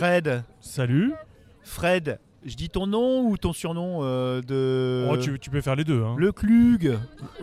[0.00, 1.12] Fred, Salut.
[1.62, 5.06] Fred, je dis ton nom ou ton surnom euh, de.
[5.10, 6.02] Oh, tu, tu peux faire les deux.
[6.02, 6.14] Hein.
[6.16, 6.98] Le Klug.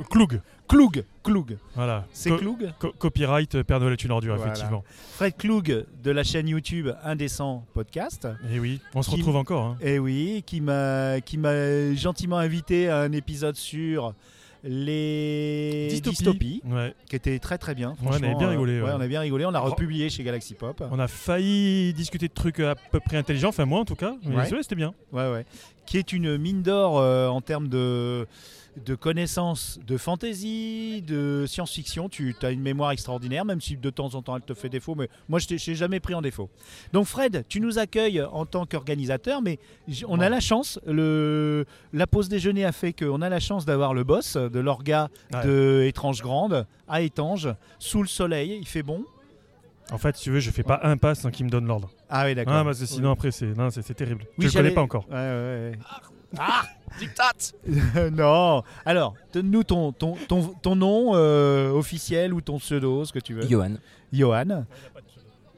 [0.10, 0.42] Klug.
[0.68, 1.06] Klug.
[1.24, 1.58] Klug.
[1.76, 2.06] Voilà.
[2.14, 4.52] C'est Co- Klug co- copyright, euh, Père Noël est une ordure, Voilà.
[4.54, 4.84] effectivement.
[4.88, 8.28] Fred Klug de la chaîne YouTube Indécent Podcast.
[8.52, 9.64] Et oui, on se Qui- retrouve encore.
[9.64, 9.78] hein.
[9.80, 14.16] Et oui, qui m'a qui m'a gentiment invité à un épisode sur
[14.68, 16.62] les Dystopie.
[16.66, 16.94] Ouais.
[17.10, 17.92] qui était très très bien.
[18.02, 18.94] Ouais, on avait bien euh, rigolé, ouais, ouais.
[18.96, 19.46] on a bien rigolé.
[19.46, 20.84] On l'a republié chez Galaxy Pop.
[20.92, 24.16] On a failli discuter de trucs à peu près intelligents, enfin moi en tout cas.
[24.26, 24.94] Mais c'était bien.
[25.12, 25.46] Ouais, ouais.
[25.86, 28.28] Qui est une mine d'or euh, en termes de,
[28.86, 32.10] de connaissances de fantasy, de science-fiction.
[32.10, 34.96] Tu as une mémoire extraordinaire, même si de temps en temps elle te fait défaut.
[34.96, 36.50] Mais moi, je t'ai jamais pris en défaut.
[36.94, 39.60] Donc, Fred, tu nous accueilles en tant qu'organisateur, mais
[40.08, 40.80] on a la chance.
[40.86, 45.10] Le, la pause déjeuner a fait qu'on a la chance d'avoir le boss de l'orga
[45.34, 45.46] Ouais.
[45.46, 48.58] de Étrange Grande à Étange, sous le soleil.
[48.62, 49.04] Il fait bon.
[49.92, 51.90] En fait, si tu veux, je fais pas un pas sans qu'il me donne l'ordre.
[52.10, 52.54] Ah oui, d'accord.
[52.56, 54.26] Ah, parce que sinon après, c'est non, c'est terrible.
[54.38, 55.06] Oui, je j'allais- connais pas encore.
[55.10, 55.80] Ouais, ouais, ouais.
[57.00, 57.54] Dictate
[58.12, 58.64] non.
[58.86, 63.34] Alors, donne-nous ton, ton, ton, ton nom euh, officiel ou ton pseudo, ce que tu
[63.34, 63.48] veux.
[63.48, 63.74] Johan.
[64.12, 64.66] Johan.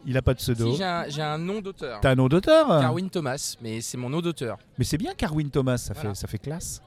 [0.06, 0.72] Il a pas de pseudo.
[0.72, 2.00] Si, j'ai un, j'ai un nom d'auteur.
[2.02, 2.68] T'as un nom d'auteur?
[2.68, 4.58] Carwin Thomas, mais c'est mon nom d'auteur.
[4.78, 6.10] Mais c'est bien Carwin Thomas, ça, Voilà.
[6.10, 6.82] fait, ça fait classe.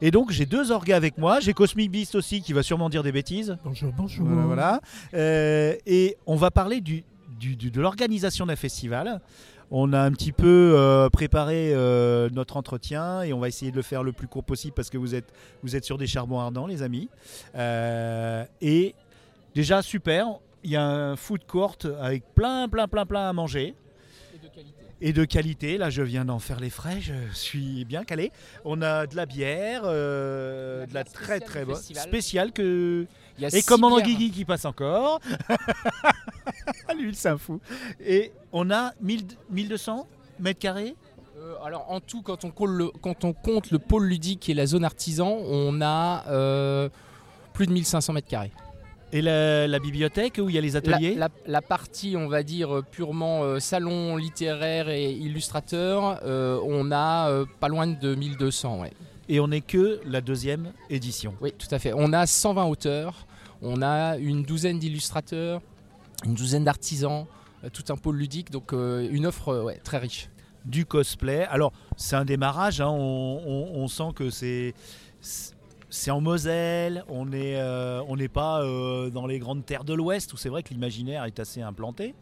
[0.00, 1.40] Et donc, j'ai deux orgas avec moi.
[1.40, 3.56] J'ai Cosmic Beast aussi, qui va sûrement dire des bêtises.
[3.64, 4.26] Bonjour, bonjour.
[4.26, 4.46] Voilà.
[4.46, 4.80] voilà.
[5.14, 7.02] Euh, et on va parler du,
[7.40, 9.20] du- du- de l'organisation d'un festival.
[9.70, 13.76] On a un petit peu euh, préparé euh, notre entretien et on va essayer de
[13.76, 15.30] le faire le plus court possible parce que vous êtes,
[15.62, 17.08] vous êtes sur des charbons ardents, les amis.
[17.54, 18.94] Euh, et
[19.54, 20.26] déjà, super.
[20.64, 23.74] Il y a un food court avec plein, plein, plein, plein à manger
[25.00, 25.78] et de qualité.
[25.78, 28.32] Là, je viens d'en faire les frais, je suis bien calé.
[28.64, 33.06] On a de la bière, La de la très très bonne, spéciale que
[33.38, 34.00] Il y a et commandant.
[34.00, 35.20] Guigui qui passe encore.
[36.98, 37.60] Lui, c'est un fou.
[38.04, 40.06] Et on a 1000 1200
[40.40, 40.94] mètres carrés?
[41.38, 44.54] Euh, alors en tout, quand on, compte le, quand on compte le pôle ludique et
[44.54, 46.88] la zone artisan, on a euh,
[47.52, 48.50] plus de 1500 mètres carrés.
[49.12, 51.14] Et la, la bibliothèque où il y a les ateliers?
[51.14, 57.44] la- la partie, on va dire, euh, purement euh, salon littéraire et illustrateur, on a
[57.60, 58.80] pas loin de 1200.
[58.80, 58.92] Ouais.
[59.30, 61.34] Et on n'est que la deuxième édition.
[61.40, 61.92] Oui, tout à fait.
[61.94, 63.26] On a 120 auteurs,
[63.62, 65.60] on a une douzaine d'illustrateurs,
[66.24, 67.26] une douzaine d'artisans,
[67.64, 70.28] euh, tout un pôle ludique, donc euh, une offre euh, très riche.
[70.64, 71.44] Du cosplay.
[71.44, 72.80] Alors, c'est un démarrage.
[72.80, 74.74] hein, on, sent que c'est.
[76.10, 78.62] En Moselle, on n'est pas
[79.10, 82.14] dans les grandes terres de l'Ouest où c'est vrai que l'imaginaire est assez implanté.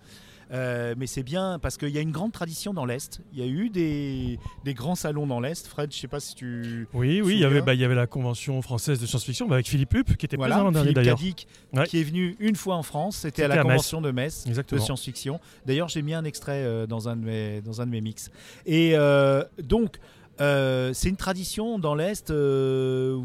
[0.53, 3.21] Euh, mais c'est bien parce qu'il y a une grande tradition dans l'Est.
[3.33, 5.67] Il y a eu des, des grands salons dans l'Est.
[5.67, 6.87] Fred, je sais pas si tu.
[6.95, 9.49] Oui, oui, il y Souviens avait, bah, il y avait la convention française de science-fiction
[9.49, 11.19] bah, avec Philippe Hupp qui était Voilà, présent l'an dernier Philippe d'ailleurs.
[11.19, 11.87] Cadic, Ouais.
[11.87, 13.17] qui est venu une fois en France.
[13.19, 13.67] C'était à la à Metz.
[13.67, 15.41] convention de Metz de science-fiction.
[15.67, 18.31] D'ailleurs, j'ai mis un extrait euh, dans, un de mes, dans un de mes mix.
[18.67, 19.97] Et euh, donc,
[20.41, 22.31] euh, c'est une tradition dans l'Est.
[22.31, 23.19] euh,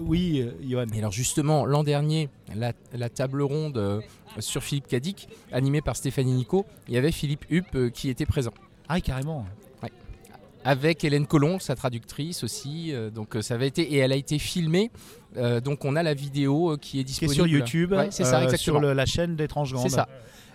[0.00, 0.84] oui, Johan.
[0.94, 4.00] Et alors justement, l'an dernier, la, la table ronde euh,
[4.38, 8.52] sur Philippe Cadic, animée par Stéphanie Nico, il y avait Philippe Hupp qui était présent.
[8.88, 9.44] Ah, carrément.
[10.64, 12.92] Avec Hélène Collomb, sa traductrice aussi.
[13.14, 14.90] donc ça avait été et elle a été filmée.
[15.62, 18.42] donc on a la vidéo qui est Qui est disponible sur YouTube, Ouais, c'est ça,
[18.42, 18.78] exactement.
[18.78, 19.88] sur le- la chaîne d'Étrange Grande.
[19.88, 20.08] C'est ça.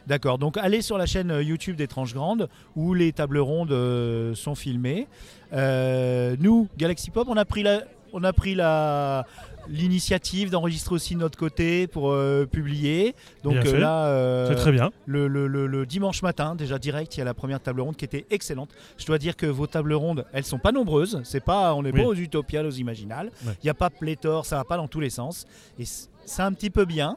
[0.07, 4.33] D'accord, donc allez sur la chaîne euh, YouTube d'Étrange Grande où les tables rondes euh,
[4.35, 5.07] sont filmées.
[5.53, 9.25] Euh, nous, Galaxy Pop, on a pris la, on a pris la
[9.69, 13.13] l'initiative d'enregistrer aussi de notre côté pour euh, publier.
[13.43, 14.89] Donc euh, là, euh, C'est très bien.
[15.05, 17.95] le, le- le- le dimanche matin, déjà direct, il y a la première table ronde
[17.95, 18.71] qui était excellente.
[18.97, 21.21] Je dois dire que vos tables rondes, elles sont pas nombreuses.
[21.23, 22.01] C'est pas, on n'est Oui.
[22.01, 23.29] pas aux utopiales, aux imaginales.
[23.43, 23.53] Il Ouais.
[23.63, 25.45] n'y a pas pléthore, ça va pas dans tous les sens.
[25.79, 27.15] Et c'est un petit peu bien.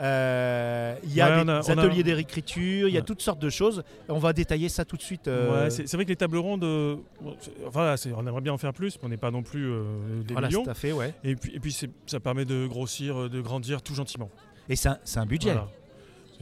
[0.00, 3.04] Euh, Il y a Ouais, des a- a- ateliers d'écriture, il y a Ouais.
[3.06, 3.82] toutes sortes de choses.
[4.08, 5.28] On va détailler ça tout de suite.
[5.28, 7.36] euh, Ouais, c'est vrai que les tables rondes, euh, bon,
[7.66, 9.82] enfin, on aimerait bien en faire plus, mais on n'est pas non plus euh,
[10.26, 10.64] des voilà, millions.
[10.64, 11.12] tout à fait, ouais.
[11.22, 11.76] Et puis, et puis
[12.06, 14.30] ça permet de grossir, de grandir tout gentiment.
[14.68, 15.68] Et c'est un, budget, Voilà.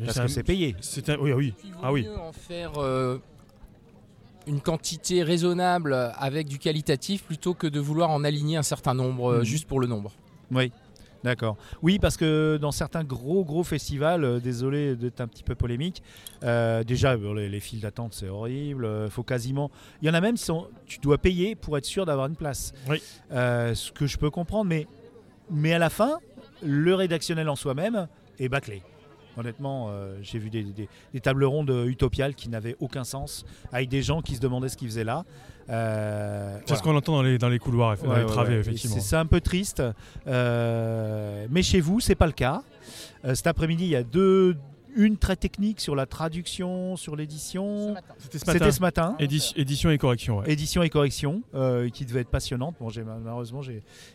[0.04, 0.76] parce un- que c'est payé.
[0.80, 2.04] C'est un, oui, ah oui, il vaut ah oui.
[2.04, 3.18] mieux en faire euh,
[4.46, 9.38] une quantité raisonnable avec du qualitatif plutôt que de vouloir en aligner un certain nombre
[9.38, 9.42] Mhm.
[9.44, 10.12] juste pour le nombre.
[10.50, 10.72] Oui,
[11.24, 11.56] d'accord.
[11.82, 16.02] Oui, parce que dans certains gros gros festivals, euh, désolé d'être un petit peu polémique,
[16.44, 18.84] euh, déjà les, les files d'attente c'est horrible.
[18.84, 19.70] euh, faut quasiment.
[20.02, 20.68] Il y en a même qui sont.
[20.86, 22.72] Tu dois payer pour être sûr d'avoir une place.
[22.88, 23.02] Oui.
[23.32, 24.86] Euh, ce que je peux comprendre, mais
[25.50, 26.18] mais à la fin,
[26.62, 28.06] le rédactionnel en soi-même
[28.38, 28.82] est bâclé.
[29.36, 29.90] Honnêtement,
[30.20, 34.20] j'ai vu des, des- des tables rondes utopiales qui n'avaient aucun sens, avec des gens
[34.20, 35.24] qui se demandaient ce qu'ils faisaient là.
[35.70, 36.78] Euh, C'est voilà.
[36.78, 38.60] ce qu'on entend dans les, dans les couloirs, dans Ouais, les travées, ouais.
[38.60, 38.96] effectivement.
[39.00, 39.82] C'est un peu triste.
[40.26, 42.62] Euh, mais chez vous, c'est pas le cas.
[43.24, 44.56] Euh, cet après-midi, il y a deux,
[44.96, 47.94] une très technique sur la traduction, sur l'édition.
[48.18, 48.58] C'était ce matin.
[48.58, 49.16] C'était ce matin.
[49.20, 50.38] Édi- édition et correction.
[50.38, 50.50] ouais.
[50.50, 52.76] Édition et correction, euh, qui devait être passionnante.
[52.80, 53.60] Bon, j'ai- malheureusement,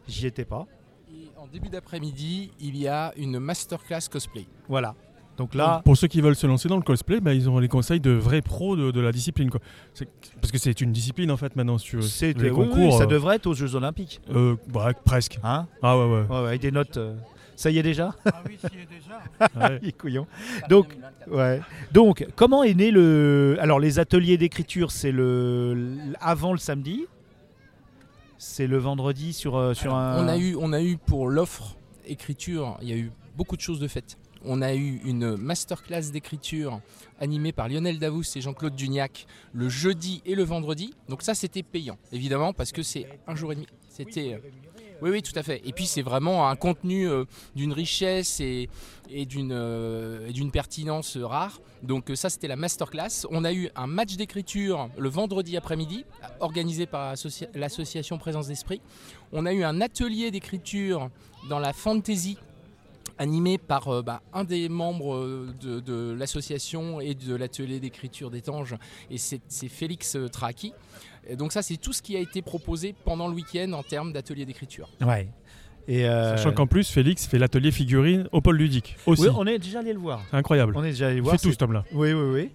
[0.08, 0.66] j'y étais pas.
[1.12, 4.46] Et en début d'après-midi, il y a une masterclass cosplay.
[4.68, 4.96] Voilà.
[5.38, 7.68] Donc là, Pour ceux qui veulent se lancer dans le cosplay, bah, ils ont les
[7.68, 9.50] conseils de vrais pros de, de la discipline.
[9.50, 9.60] Quoi.
[10.40, 11.78] Parce que c'est une discipline en fait maintenant.
[11.80, 12.02] Si tu veux.
[12.04, 12.98] c'est les oui, oui, concours.
[12.98, 14.22] ça euh, devrait être aux Jeux Olympiques.
[14.34, 15.40] euh, bah, presque.
[15.44, 16.22] Hein Ah ouais, ouais.
[16.22, 16.98] ouais, ouais, avec des notes.
[16.98, 17.16] euh,
[17.56, 19.22] Ça y est déjà Ah oui, s'y est déjà.
[19.70, 19.80] ouais.
[19.84, 20.28] Les couillons.
[20.70, 20.96] Donc,
[21.32, 21.62] ouais.
[21.92, 23.58] Donc, comment est né le.
[23.60, 27.06] Alors, les ateliers d'écriture, c'est le avant le samedi?
[28.38, 30.24] C'est le vendredi sur, sur un.
[30.24, 31.76] On a eu, on a eu pour l'offre
[32.06, 34.18] écriture, il y a eu beaucoup de choses de faites.
[34.46, 36.82] On a eu une masterclass d'écriture
[37.20, 40.94] animée par Lionel Davous et Jean-Claude Duniac le jeudi et le vendredi.
[41.10, 43.68] Donc ça, c'était payant, évidemment, parce que c'est un jour et demi.
[43.88, 44.34] C'était.
[44.34, 44.40] euh,
[45.02, 45.62] Oui, oui, tout à fait.
[45.66, 47.26] Et puis c'est vraiment un contenu euh,
[47.56, 48.70] d'une richesse et,
[49.10, 51.62] et d'une euh, et d'une pertinence rare.
[51.84, 53.26] Donc ça, c'était la masterclass.
[53.30, 56.06] On a eu un match d'écriture le vendredi après-midi,
[56.40, 58.82] organisé par associa- l'association Présence d'Esprit.
[59.32, 61.10] On a eu un atelier d'écriture
[61.50, 62.38] dans la fantasy
[63.18, 68.32] animé par euh, bah, un des membres euh, de, de l'association et de l'atelier d'écriture
[68.32, 68.76] d'Étanges,
[69.12, 70.74] et c'est c'est Félix euh, Traki.
[71.28, 74.12] Et donc ça, c'est tout ce qui a été proposé pendant le week-end en termes
[74.14, 74.90] d'atelier d'écriture.
[75.02, 75.30] Ouais.
[75.88, 76.06] Et.
[76.08, 79.24] euh, Sachant qu'en plus, Félix fait l'atelier figurine au pôle ludique aussi.
[79.24, 80.22] oui, on est déjà allé le voir.
[80.32, 80.74] C'est incroyable.
[80.76, 81.36] On est déjà allé le Il voir.
[81.36, 81.84] fait tout c'est- cet homme-là.
[81.94, 82.50] Oui, oui, oui.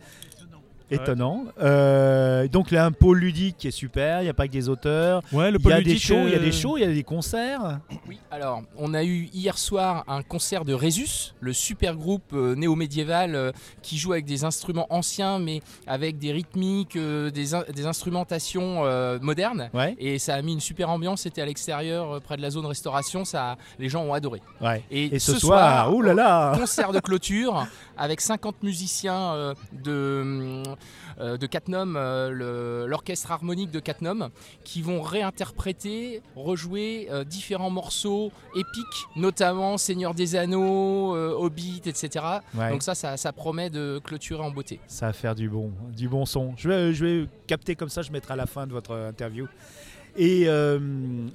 [0.90, 1.44] Étonnant.
[1.60, 4.20] Euh, donc, il y a un pôle ludique qui est super.
[4.20, 5.22] Il n'y a pas que des auteurs.
[5.32, 6.02] Ouais, le Il y a des ludique.
[6.02, 7.78] shows, il y a euh, des shows, il y a des concerts.
[8.08, 12.54] Oui, alors on a eu hier soir un concert de Résus, le super groupe euh,
[12.54, 13.52] néo-médiéval euh,
[13.82, 18.84] qui joue avec des instruments anciens mais avec des rythmiques, euh, des, in- des instrumentations
[18.84, 19.68] euh, modernes.
[19.74, 19.94] Ouais.
[19.98, 22.66] Et ça a mis une super ambiance, c'était à l'extérieur, euh, près de la zone
[22.66, 24.40] restauration, ça, les gens ont adoré.
[24.60, 24.82] Ouais.
[24.90, 29.90] Et, Et ce, soir, ouh là là concert de clôture avec 50 musiciens euh, de,
[29.90, 30.62] euh,
[31.18, 34.30] de Catnum, euh, l'orchestre harmonique de Catnum,
[34.64, 42.24] qui vont réinterpréter, rejouer euh, différents morceaux épiques, notamment Seigneur des Anneaux, euh, Hobbit, etc.
[42.54, 42.70] Ouais.
[42.70, 44.80] Donc ça, ça, ça promet de clôturer en beauté.
[44.86, 46.54] Ça va faire du bon, du bon son.
[46.56, 49.46] Je vais, je vais capter comme ça, je mettrai à la fin de votre interview.
[50.16, 50.78] Et euh,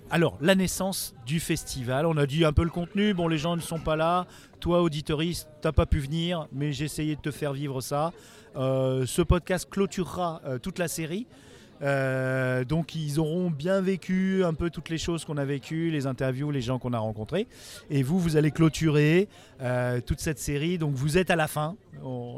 [0.10, 3.56] alors, la naissance du festival, on a dit un peu le contenu, bon les gens
[3.56, 4.28] ne sont pas là,
[4.60, 8.12] toi auditoriste, t'as pas pu venir, mais j'ai essayé de te faire vivre ça.
[8.56, 11.28] Euh, ce podcast clôturera euh, toute la série.
[11.84, 16.08] Euh, donc ils auront bien vécu un peu toutes les choses qu'on a vécues, les
[16.08, 17.48] interviews, les gens qu'on a rencontrés.
[17.90, 19.28] Et vous, vous allez clôturer
[19.62, 20.78] euh, toute cette série.
[20.78, 21.76] Donc vous êtes à la fin.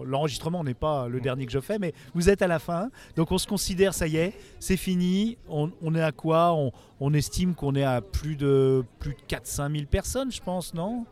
[0.06, 2.90] L'enregistrement n'est pas le dernier que je fais, mais vous êtes à la fin.
[3.16, 5.38] Donc on se considère, ça y est, c'est fini.
[5.50, 6.54] On, on est à quoi?
[6.54, 10.74] On, on estime qu'on est à plus de plus de 4-5 000 personnes, je pense,
[10.74, 11.06] non?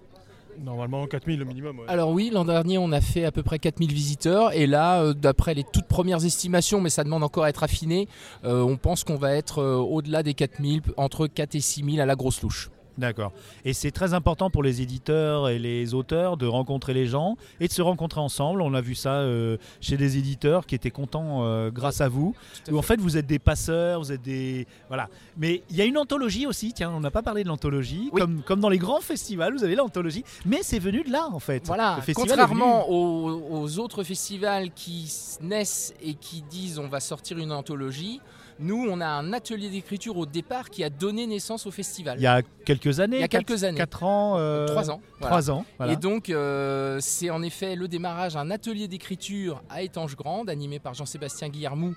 [0.61, 1.81] Normalement, 4000 le minimum.
[1.87, 4.53] Alors oui, l'an dernier, on a fait à peu près 4000 visiteurs.
[4.53, 8.07] Et là, euh, d'après les toutes premières estimations, mais ça demande encore à être affiné,
[8.43, 12.05] euh, on pense qu'on va être euh, au-delà des 4000, entre 4 et 6000 à
[12.05, 12.69] la grosse louche.
[12.97, 13.31] D'accord.
[13.65, 17.67] Et c'est très important pour les éditeurs et les auteurs de rencontrer les gens et
[17.67, 18.61] de se rencontrer ensemble.
[18.61, 22.35] On a vu ça euh, chez des éditeurs qui étaient contents euh, grâce à vous.
[22.71, 25.09] Où en fait vous êtes des passeurs, vous êtes des voilà.
[25.37, 26.73] Mais il y a une anthologie aussi.
[26.73, 28.09] Tiens, on n'a pas parlé de l'anthologie.
[28.11, 28.21] Oui.
[28.21, 30.23] Comme comme dans les grands festivals, vous avez l'anthologie.
[30.45, 31.65] Mais c'est venu de là en fait.
[31.65, 37.37] Voilà, Le contrairement aux, aux autres festivals qui naissent et qui disent on va sortir
[37.37, 38.21] une anthologie,
[38.63, 42.17] nous on a un atelier d'écriture au départ qui a donné naissance au festival.
[42.19, 43.17] Il y a quelques années.
[43.17, 43.77] Il y a quatre- quelques années.
[43.77, 44.35] Quatre ans.
[44.37, 45.01] euh, Trois ans.
[45.19, 45.27] voilà.
[45.31, 45.65] Trois ans.
[45.77, 45.93] Voilà.
[45.93, 50.79] Et donc, euh, c'est en effet le démarrage d'un atelier d'écriture à Étange Grande, animé
[50.79, 51.93] par Jean-Sébastien Guillermou,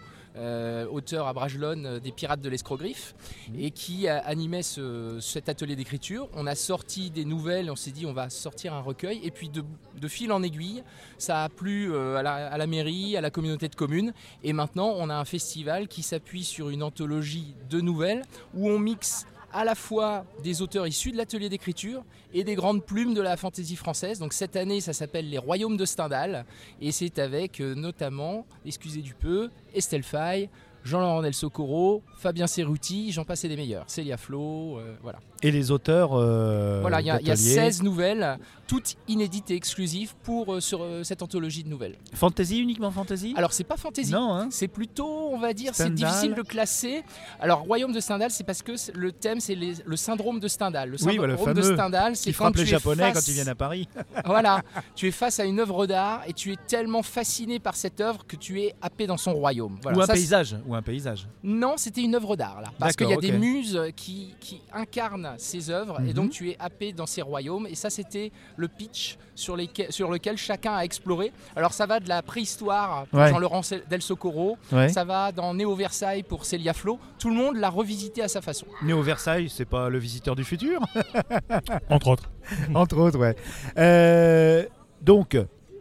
[0.90, 3.14] auteur à Bragelonne euh, des Pirates de l'Escrogriffe,
[3.58, 6.28] et qui a- animait ce- cet atelier d'écriture.
[6.34, 9.48] On a sorti des nouvelles, on s'est dit on va sortir un recueil, et puis
[9.48, 9.64] de,
[10.00, 10.82] de fil en aiguille,
[11.18, 14.12] ça a plu euh, à, la, à la mairie, à la communauté de communes,
[14.44, 18.22] et maintenant on a un festival qui s'appuie sur une anthologie de nouvelles
[18.54, 22.02] où on mixe à la fois des auteurs issus de l'atelier d'écriture
[22.34, 24.18] et des grandes plumes de la fantaisie française.
[24.18, 26.44] Donc cette année, ça s'appelle Les Royaumes de Stendhal
[26.80, 30.48] et c'est avec euh, notamment, excusez du peu, Estelle Faye,
[30.84, 35.18] Jean-Laurent Del Socorro, Fabien Cerruti, j'en passe et des meilleurs, Célia Flo, euh, voilà.
[35.42, 36.10] Et les auteurs.
[36.14, 37.54] euh, voilà, il y, a- il y a d'ateliers.
[37.54, 41.96] 16 nouvelles, toutes inédites et exclusives pour euh, sur, euh, cette anthologie de nouvelles.
[42.14, 43.34] Fantasy uniquement fantasy?
[43.36, 44.12] Alors c'est pas fantaisie.
[44.12, 44.48] non, hein.
[44.50, 47.02] C'est plutôt, on va dire, c'est difficile de classer.
[47.40, 50.90] Alors, Royaume de Stendhal, c'est parce que le thème, c'est le syndrome de Stendhal.
[50.90, 53.14] Le Oui, syndrome bah, le de fameux Stendhal, c'est quand tu les es Japonais face-
[53.24, 53.88] quand ils viennent à Paris.
[54.24, 54.62] Voilà,
[54.94, 58.26] tu es face à une œuvre d'art et tu es tellement fasciné par cette œuvre
[58.26, 59.78] que tu es happé dans son royaume.
[59.82, 60.56] Voilà, ou un ça, paysage.
[60.66, 61.28] Ou un paysage.
[61.42, 62.68] Non, c'était une œuvre d'art là.
[62.78, 66.12] Parce qu'il y a des muses qui, qui incarnent ses œuvres et Mhm.
[66.12, 67.66] donc tu es happé dans ses royaumes.
[67.68, 71.32] Et ça, c'était le pitch sur, lesquels- sur lequel chacun a exploré.
[71.56, 73.28] Alors ça va de la préhistoire pour Ouais.
[73.28, 73.60] Jean-Laurent
[73.90, 74.88] Del Socorro, Ouais.
[74.88, 76.98] ça va dans Néo Versailles pour Célia Flo.
[77.18, 78.66] Tout le monde l'a revisité à sa façon.
[78.82, 80.80] Néo Versailles, c'est pas le visiteur du futur?
[81.90, 82.30] Entre autres.
[82.74, 83.36] Entre autres, ouais.
[83.78, 84.64] Euh,
[85.02, 85.36] donc,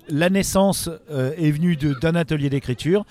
[0.10, 3.06] la naissance euh, est venue d'un atelier d'écriture.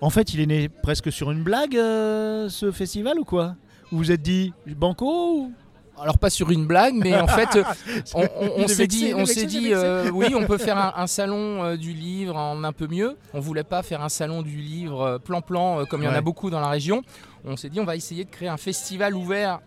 [0.00, 3.54] En fait, il est né presque sur une blague, euh, ce festival, ou quoi?
[3.90, 5.06] Vous vous êtes dit, banco
[5.36, 5.52] ou-
[6.00, 8.26] Alors pas sur une blague, mais en fait, euh,
[8.56, 11.76] on, s'est dit, on s'est dit, euh, oui, on peut faire un, un salon euh,
[11.76, 13.16] du livre en un peu mieux.
[13.32, 16.20] On voulait pas faire un salon du livre plan-plan euh, comme il y en a
[16.20, 17.02] beaucoup dans la région.
[17.44, 19.60] On s'est dit, on va essayer de créer un festival ouvert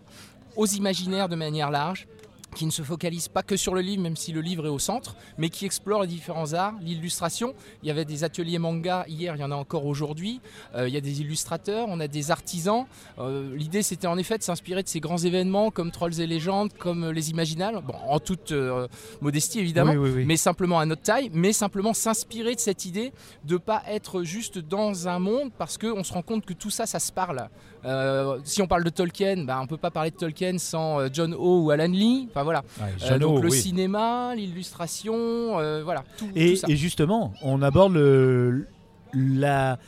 [0.56, 2.06] aux imaginaires de manière large
[2.54, 4.78] qui ne se focalise pas que sur le livre, même si le livre est au
[4.78, 7.54] centre, mais qui explore les différents arts, l'illustration.
[7.82, 10.40] Il y avait des ateliers manga hier, il y en a encore aujourd'hui.
[10.74, 12.86] Euh, il y a des illustrateurs, on a des artisans.
[13.18, 16.72] Euh, L'idée, c'était en effet de s'inspirer de ces grands événements comme Trolls et légendes,
[16.78, 18.88] comme les Imaginales, bon, en toute euh,
[19.20, 19.92] modestie évidemment.
[19.92, 20.24] Oui, oui, oui.
[20.26, 23.12] Mais simplement à notre taille, mais simplement s'inspirer de cette idée
[23.44, 26.86] de pas être juste dans un monde parce qu'on se rend compte que tout ça,
[26.86, 27.48] ça se parle.
[27.84, 31.08] Euh, si on parle de Tolkien, bah, on peut pas parler de Tolkien sans euh,
[31.12, 32.26] John O ou Alan Lee.
[32.30, 32.62] Enfin voilà.
[32.80, 33.56] Ouais, Euh, donc le oui.
[33.60, 36.04] cinéma, l'illustration, voilà.
[36.18, 36.66] Tout, Et, tout ça.
[36.68, 38.66] et justement, on aborde le-
[39.14, 39.78] la-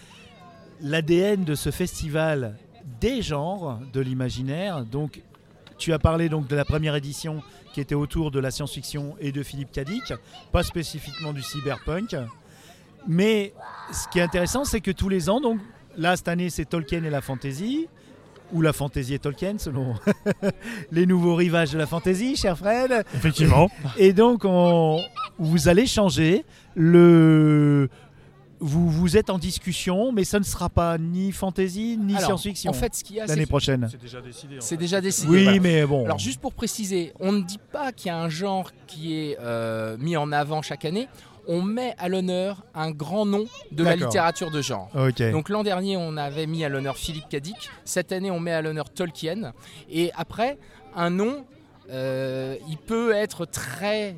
[0.81, 2.57] l'ADN de ce festival
[3.01, 4.85] des genres de l'imaginaire.
[4.85, 5.23] Donc,
[5.79, 9.33] tu as parlé donc de la première édition qui était autour de la science-fiction et
[9.33, 10.13] de Philippe Cadic,
[10.53, 12.17] pas spécifiquement du cyberpunk.
[13.09, 13.53] Mais
[13.93, 15.59] ce qui est intéressant, c'est que tous les ans, donc
[15.97, 17.87] là cette année c'est Tolkien et la fantasy,
[18.53, 19.95] ou la fantasy et Tolkien selon
[20.93, 23.05] les nouveaux rivages de la fantasy, cher Fred.
[23.15, 23.71] Effectivement.
[23.97, 25.01] Et donc, on-
[25.39, 26.45] vous allez changer
[26.75, 27.89] le.
[28.65, 32.75] Vous, vous êtes en discussion, mais ça ne sera pas ni fantasy ni science-fiction En
[32.75, 33.89] fait, ce qu'il y a, c'est l'année prochaine.
[33.91, 34.57] C'est déjà décidé.
[34.61, 35.29] c'est déjà décidé.
[35.33, 35.61] Oui, voilà.
[35.61, 36.05] mais bon.
[36.05, 39.37] Alors juste pour préciser, on ne dit pas qu'il y a un genre qui est
[39.41, 41.09] euh, mis en avant chaque année.
[41.49, 44.91] On met à l'honneur un grand nom de la littérature de genre.
[45.33, 47.71] Donc l'an dernier, on avait mis à l'honneur Philippe Cadic.
[47.85, 49.53] Cette année, on met à l'honneur Tolkien.
[49.91, 50.59] Et après,
[50.95, 51.45] un nom,
[51.91, 54.17] euh, il peut être très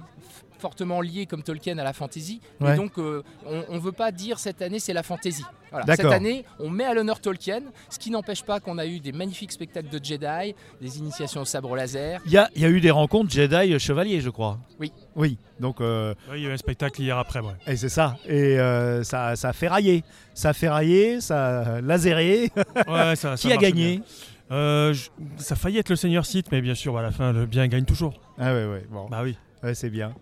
[0.64, 2.40] fortement lié comme Tolkien à la fantasy.
[2.58, 2.72] Ouais.
[2.72, 3.22] Et donc, euh,
[3.68, 5.42] on ne veut pas dire cette année, c'est la fantasy.
[5.70, 5.94] Voilà.
[5.94, 9.12] Cette année, on met à l'honneur Tolkien, ce qui n'empêche pas qu'on a eu des
[9.12, 12.22] magnifiques spectacles de Jedi, des initiations au sabre laser.
[12.24, 14.58] Il y a, il y a eu des rencontres Jedi-Chevalier, je crois.
[14.80, 14.90] Oui.
[15.16, 15.36] Oui.
[15.60, 17.52] Donc, euh, Oui, il y a eu un spectacle hier après, ouais.
[17.66, 18.16] et c'est ça.
[18.26, 20.02] Et euh, ça, ça a fait railler.
[20.32, 22.50] Ça a fait railler, ça a laséré.
[22.88, 24.04] Ouais, ça, ça Qui a gagné bien.
[24.52, 27.32] Euh, je- Ça a failli être le Seigneur Sith, mais bien sûr, à la fin,
[27.32, 28.14] le bien gagne toujours.
[28.38, 28.86] Ah ouais, ouais.
[28.90, 29.08] Bon.
[29.10, 29.36] Bah oui.
[29.62, 30.14] Ouais, c'est bien.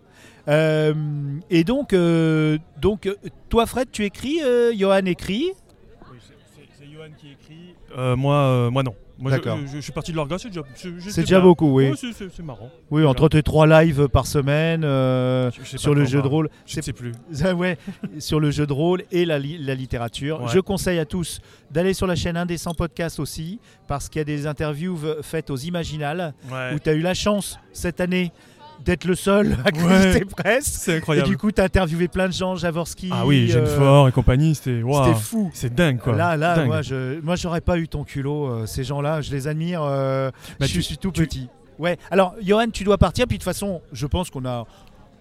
[0.47, 0.93] Euh,
[1.49, 3.15] et donc, euh, donc, euh,
[3.49, 4.39] toi, Fred, tu écris,
[4.77, 5.51] Johan écrit?
[6.77, 7.75] c'est Johan qui écrit.
[8.17, 8.95] Moi, moi non.
[9.19, 9.59] Moi, D'accord.
[9.67, 11.91] je- je suis parti de l'orga, c'est déjà, c'est- déjà beaucoup, oui.
[11.95, 12.69] C'est- marrant.
[12.89, 16.49] Oui, entre tes trois lives par semaine euh, Je- sur le jeu de rôle.
[16.65, 17.11] Je ne sais plus.
[17.45, 17.77] Ah ouais,
[18.17, 20.41] sur le jeu de rôle et la, li- la littérature.
[20.41, 20.47] Ouais.
[20.51, 21.39] Je conseille à tous
[21.71, 25.57] d'aller sur la chaîne Indécent Podcast aussi, parce qu'il y a des interviews faites aux
[25.57, 26.73] Imaginales, Ouais.
[26.73, 28.31] où tu as eu la chance cette année
[28.83, 29.71] d'être le seul à Ouais.
[29.99, 30.65] créditer presse.
[30.65, 31.29] C'est Et incroyable.
[31.29, 33.09] du coup, tu as interviewé plein de gens, Javorski.
[33.13, 35.05] ah oui, euh, Fort et compagnie, c'était waouh.
[35.05, 35.51] C'était fou.
[35.53, 36.15] C'est dingue quoi.
[36.15, 36.67] Là, là, Dingue.
[36.67, 38.47] moi, je, moi, j'aurais pas eu ton culot.
[38.47, 39.81] euh, ces gens-là, je les admire.
[39.83, 41.47] euh, Bah, je tu- suis tout tu- petit.
[41.79, 41.97] Ouais.
[42.11, 43.25] Alors, Johan, tu dois partir.
[43.27, 44.65] Puis de toute façon, je pense qu'on a,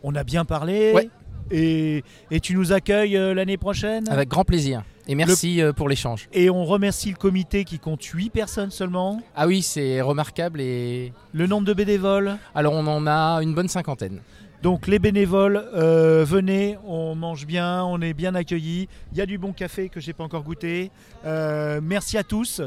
[0.02, 0.92] on a bien parlé.
[0.94, 1.08] Ouais.
[1.50, 4.08] Et, et tu nous accueilles euh, l'année prochaine?
[4.08, 4.82] Avec grand plaisir.
[5.08, 6.28] Et merci euh, pour l'échange.
[6.32, 9.20] Et on remercie le comité qui compte 8 personnes seulement.
[9.34, 10.60] Ah oui, c'est remarquable.
[10.60, 12.36] Et Le nombre de bénévoles.
[12.54, 14.20] alors, on en a une bonne cinquantaine.
[14.62, 18.88] Donc les bénévoles, euh, venez, on mange bien, on est bien accueillis.
[19.10, 20.92] Il y a du bon café que j'ai pas encore goûté.
[21.24, 22.60] Euh, merci à tous.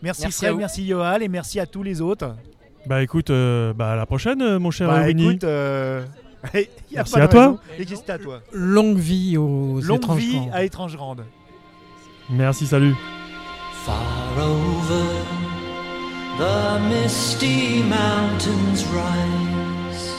[0.00, 0.58] Merci, Merci à Fred, vous.
[0.58, 2.36] merci Yoal et merci à tous les autres.
[2.86, 5.28] Bah écoute, euh, bah à la prochaine, mon cher Bah Winnie.
[5.30, 6.04] écoute, euh,
[6.54, 6.62] y a
[6.94, 7.60] Merci pas de à toi.
[8.08, 8.40] à toi?
[8.52, 11.24] Longue vie aux Longue étranges vie à étrange grande.
[12.30, 12.96] Merci, salut.
[13.84, 15.04] Far over
[16.38, 20.14] the misty mountains rise.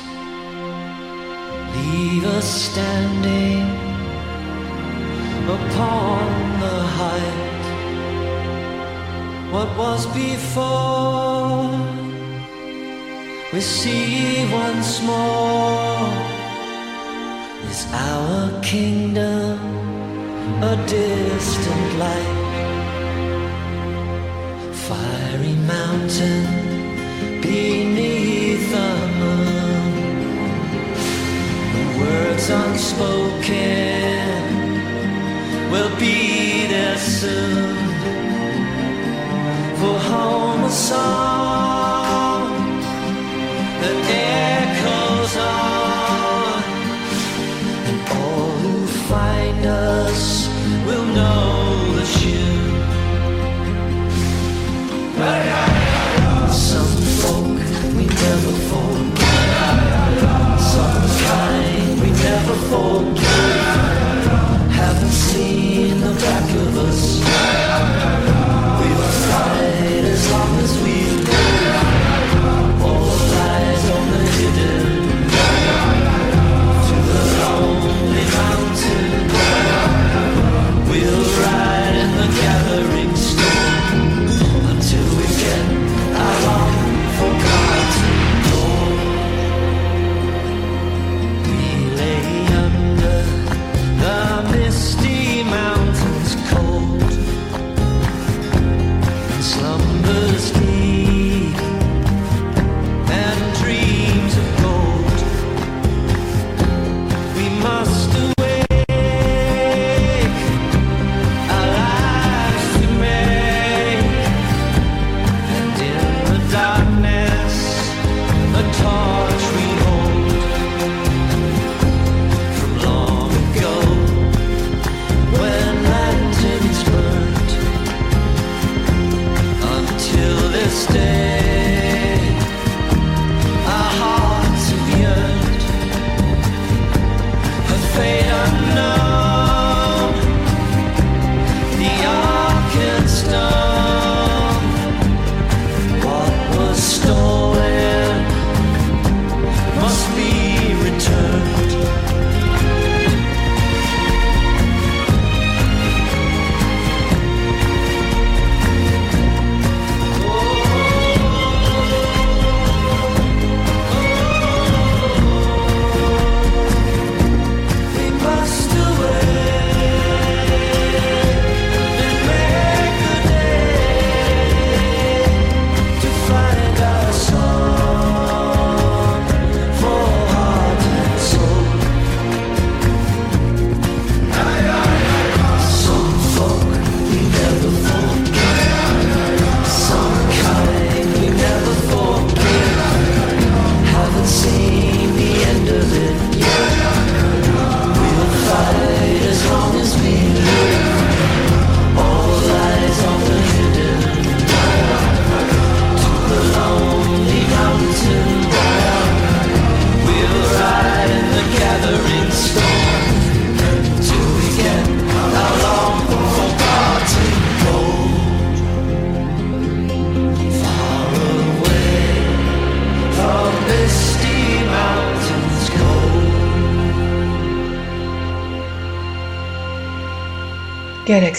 [1.73, 3.63] Leave us standing
[5.47, 7.63] upon the height.
[9.53, 11.69] What was before,
[13.53, 16.09] we see once more.
[17.69, 19.80] Is our kingdom
[20.63, 22.41] a distant light?
[24.91, 26.43] fiery mountain
[27.41, 29.91] beneath the moon.
[31.75, 34.41] The words unspoken
[35.71, 36.17] will be
[36.73, 37.77] there soon.
[39.79, 41.30] For home a song